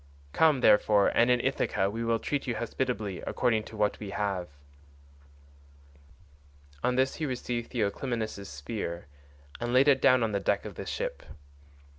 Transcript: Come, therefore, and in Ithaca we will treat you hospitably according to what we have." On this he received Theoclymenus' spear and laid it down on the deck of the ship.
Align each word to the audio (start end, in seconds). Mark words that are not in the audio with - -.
Come, 0.33 0.61
therefore, 0.61 1.09
and 1.09 1.29
in 1.29 1.39
Ithaca 1.39 1.87
we 1.87 2.03
will 2.03 2.17
treat 2.17 2.47
you 2.47 2.55
hospitably 2.55 3.21
according 3.27 3.65
to 3.65 3.77
what 3.77 3.99
we 3.99 4.09
have." 4.09 4.49
On 6.83 6.95
this 6.95 7.17
he 7.17 7.27
received 7.27 7.69
Theoclymenus' 7.71 8.47
spear 8.49 9.05
and 9.59 9.71
laid 9.73 9.87
it 9.87 10.01
down 10.01 10.23
on 10.23 10.31
the 10.31 10.39
deck 10.39 10.65
of 10.65 10.73
the 10.73 10.87
ship. 10.87 11.21